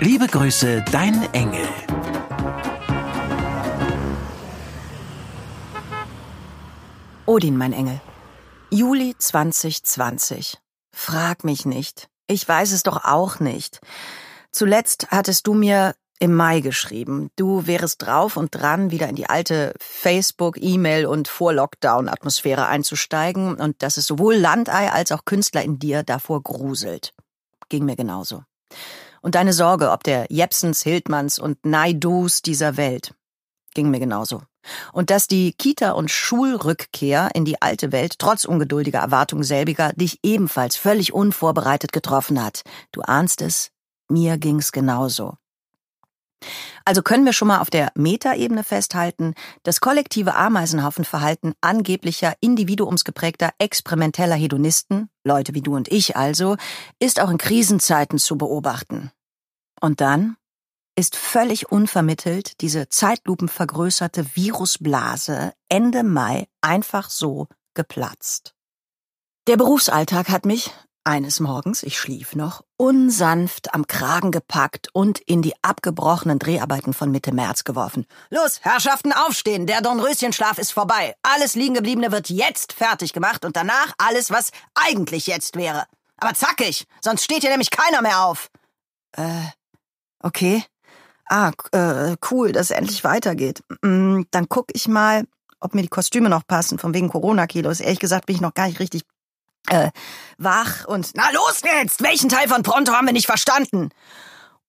[0.00, 1.68] Liebe Grüße, dein Engel.
[7.26, 8.00] Odin, mein Engel.
[8.70, 10.58] Juli 2020.
[10.92, 12.08] Frag mich nicht.
[12.26, 13.80] Ich weiß es doch auch nicht.
[14.50, 17.30] Zuletzt hattest du mir im Mai geschrieben.
[17.36, 23.82] Du wärest drauf und dran, wieder in die alte Facebook, E-Mail und Vor-Lockdown-Atmosphäre einzusteigen und
[23.82, 27.14] dass es sowohl Landei als auch Künstler in dir davor gruselt.
[27.68, 28.42] Ging mir genauso.
[29.20, 33.14] Und deine Sorge, ob der Jepsens, Hildmanns und Naidus dieser Welt.
[33.74, 34.42] Ging mir genauso.
[34.92, 40.18] Und dass die Kita- und Schulrückkehr in die alte Welt trotz ungeduldiger Erwartungen selbiger dich
[40.22, 42.62] ebenfalls völlig unvorbereitet getroffen hat.
[42.92, 43.70] Du ahnst es,
[44.08, 45.34] mir ging's genauso.
[46.84, 54.36] Also können wir schon mal auf der Metaebene festhalten, das kollektive Ameisenhaufenverhalten angeblicher individuumsgeprägter experimenteller
[54.36, 56.56] Hedonisten, Leute wie du und ich also,
[56.98, 59.10] ist auch in Krisenzeiten zu beobachten.
[59.80, 60.36] Und dann
[60.96, 68.54] ist völlig unvermittelt diese zeitlupenvergrößerte Virusblase Ende Mai einfach so geplatzt.
[69.46, 70.72] Der Berufsalltag hat mich,
[71.04, 77.10] eines Morgens, ich schlief noch, unsanft am Kragen gepackt und in die abgebrochenen Dreharbeiten von
[77.10, 78.06] Mitte März geworfen.
[78.30, 81.14] Los, Herrschaften, aufstehen, der Dornröschenschlaf ist vorbei.
[81.22, 85.84] Alles Liegengebliebene wird jetzt fertig gemacht und danach alles, was eigentlich jetzt wäre.
[86.16, 88.48] Aber zackig, sonst steht hier nämlich keiner mehr auf.
[89.12, 89.50] Äh,
[90.22, 90.64] okay
[91.28, 93.62] ah, äh, cool, dass es endlich weitergeht.
[93.82, 95.24] Mm, dann guck ich mal,
[95.60, 97.80] ob mir die Kostüme noch passen, von wegen Corona-Kilos.
[97.80, 99.02] Ehrlich gesagt bin ich noch gar nicht richtig
[99.70, 99.90] äh,
[100.38, 102.02] wach und na los jetzt!
[102.02, 103.90] Welchen Teil von Pronto haben wir nicht verstanden?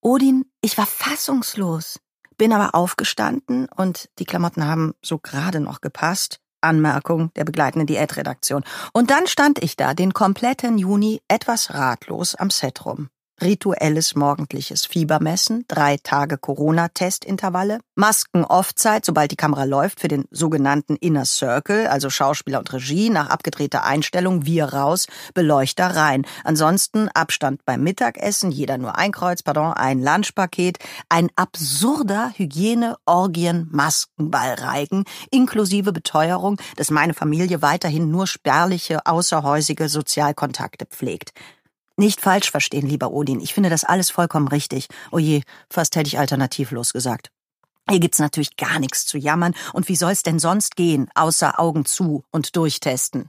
[0.00, 2.00] Odin, ich war fassungslos,
[2.36, 6.40] bin aber aufgestanden und die Klamotten haben so gerade noch gepasst.
[6.60, 8.64] Anmerkung der begleitenden Diätredaktion.
[8.92, 14.84] Und dann stand ich da den kompletten Juni etwas ratlos am Set rum rituelles morgendliches
[14.86, 22.10] Fiebermessen, drei Tage Corona-Testintervalle, Masken-Off-Zeit, sobald die Kamera läuft, für den sogenannten Inner Circle, also
[22.10, 26.26] Schauspieler und Regie, nach abgedrehter Einstellung, wir raus, Beleuchter rein.
[26.44, 30.78] Ansonsten Abstand beim Mittagessen, jeder nur ein Kreuz, pardon, ein Lunchpaket,
[31.08, 41.32] ein absurder Hygiene-Orgien-Maskenballreigen, inklusive Beteuerung, dass meine Familie weiterhin nur spärliche, außerhäusige Sozialkontakte pflegt.
[41.98, 43.40] Nicht falsch verstehen, lieber Odin.
[43.40, 44.86] Ich finde das alles vollkommen richtig.
[45.10, 47.30] Oje, oh fast hätte ich alternativlos gesagt.
[47.90, 49.52] Hier gibt's natürlich gar nichts zu jammern.
[49.72, 53.28] Und wie soll's denn sonst gehen, außer Augen zu und durchtesten?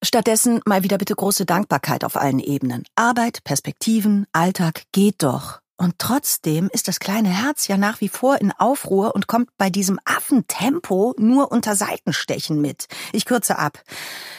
[0.00, 2.84] Stattdessen mal wieder bitte große Dankbarkeit auf allen Ebenen.
[2.94, 5.58] Arbeit, Perspektiven, Alltag geht doch.
[5.80, 9.70] Und trotzdem ist das kleine Herz ja nach wie vor in Aufruhr und kommt bei
[9.70, 12.88] diesem Affentempo nur unter Seitenstechen mit.
[13.12, 13.80] Ich kürze ab.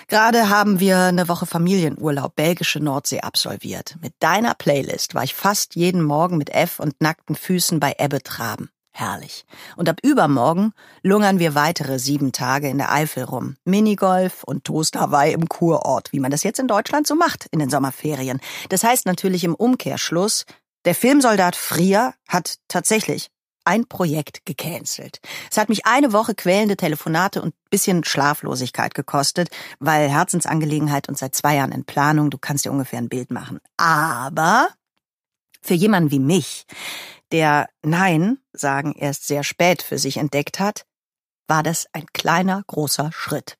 [0.09, 3.95] Gerade haben wir eine Woche Familienurlaub belgische Nordsee absolviert.
[4.01, 8.21] Mit deiner Playlist war ich fast jeden Morgen mit F und nackten Füßen bei Ebbe
[8.21, 8.69] traben.
[8.91, 9.45] Herrlich.
[9.77, 10.73] Und ab übermorgen
[11.03, 13.55] lungern wir weitere sieben Tage in der Eifel rum.
[13.63, 17.59] Minigolf und Toast Hawaii im Kurort, wie man das jetzt in Deutschland so macht in
[17.59, 18.41] den Sommerferien.
[18.67, 20.45] Das heißt natürlich im Umkehrschluss,
[20.85, 23.29] der Filmsoldat Frier hat tatsächlich
[23.65, 25.19] ein Projekt gecancelt.
[25.51, 31.35] Es hat mich eine Woche quälende Telefonate und bisschen Schlaflosigkeit gekostet, weil Herzensangelegenheit und seit
[31.35, 33.59] zwei Jahren in Planung, du kannst dir ungefähr ein Bild machen.
[33.77, 34.69] Aber
[35.61, 36.65] für jemanden wie mich,
[37.31, 40.85] der Nein sagen erst sehr spät für sich entdeckt hat,
[41.47, 43.57] war das ein kleiner, großer Schritt.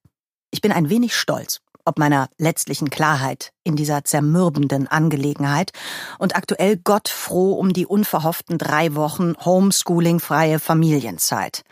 [0.52, 5.72] Ich bin ein wenig stolz ob meiner letztlichen Klarheit in dieser zermürbenden Angelegenheit
[6.20, 11.64] und aktuell Gott froh um die unverhofften drei Wochen Homeschooling-freie Familienzeit.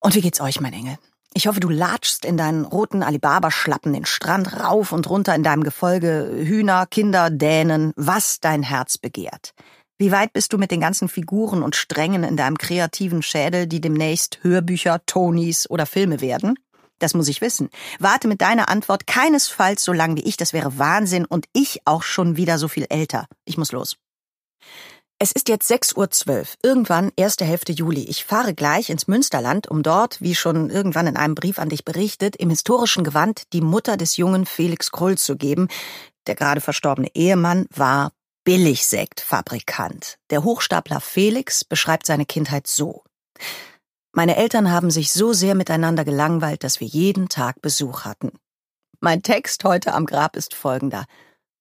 [0.00, 0.98] Und wie geht's euch, mein Engel?
[1.32, 5.64] Ich hoffe, du latschst in deinen roten Alibaba-Schlappen den Strand rauf und runter in deinem
[5.64, 9.54] Gefolge Hühner, Kinder, Dänen, was dein Herz begehrt.
[9.96, 13.80] Wie weit bist du mit den ganzen Figuren und Strängen in deinem kreativen Schädel, die
[13.80, 16.58] demnächst Hörbücher, Tonys oder Filme werden?
[17.00, 17.70] Das muss ich wissen.
[17.98, 22.04] Warte mit deiner Antwort keinesfalls so lang wie ich, das wäre Wahnsinn und ich auch
[22.04, 23.26] schon wieder so viel älter.
[23.44, 23.96] Ich muss los.
[25.18, 28.04] Es ist jetzt 6.12 Uhr, irgendwann erste Hälfte Juli.
[28.04, 31.84] Ich fahre gleich ins Münsterland, um dort, wie schon irgendwann in einem Brief an dich
[31.84, 35.68] berichtet, im historischen Gewand die Mutter des jungen Felix Krull zu geben.
[36.26, 38.12] Der gerade verstorbene Ehemann war
[38.44, 40.16] Billigsektfabrikant.
[40.30, 43.04] Der Hochstapler Felix beschreibt seine Kindheit so.
[44.12, 48.32] Meine Eltern haben sich so sehr miteinander gelangweilt, dass wir jeden Tag Besuch hatten.
[49.00, 51.04] Mein Text heute am Grab ist folgender.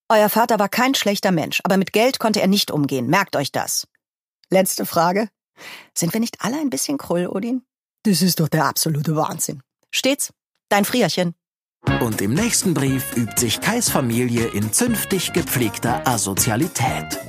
[0.10, 3.08] Euer Vater war kein schlechter Mensch, aber mit Geld konnte er nicht umgehen.
[3.08, 3.88] Merkt euch das.
[4.50, 5.30] Letzte Frage.
[5.96, 7.62] Sind wir nicht alle ein bisschen krull, Odin?
[8.04, 9.62] Das ist doch der absolute Wahnsinn.
[9.92, 10.34] Stets,
[10.70, 11.36] dein Frierchen.
[12.02, 17.20] Und im nächsten Brief übt sich Kais Familie in zünftig gepflegter Asozialität.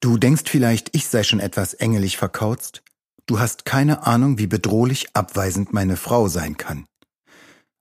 [0.00, 2.82] Du denkst vielleicht, ich sei schon etwas engelig verkauzt?
[3.26, 6.86] Du hast keine Ahnung, wie bedrohlich abweisend meine Frau sein kann.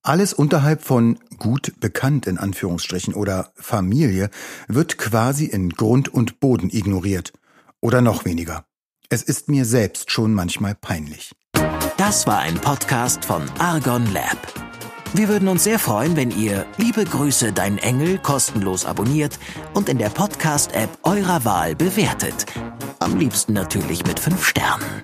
[0.02, 4.30] Alles unterhalb von gut bekannt in Anführungsstrichen oder Familie
[4.68, 7.32] wird quasi in Grund und Boden ignoriert.
[7.80, 8.66] Oder noch weniger.
[9.10, 11.36] Es ist mir selbst schon manchmal peinlich.
[11.98, 14.38] Das war ein Podcast von Argon Lab.
[15.14, 19.40] Wir würden uns sehr freuen, wenn ihr Liebe Grüße, dein Engel kostenlos abonniert
[19.74, 22.48] und in der Podcast-App eurer Wahl bewertet.
[23.00, 25.04] Am liebsten natürlich mit 5 Sternen.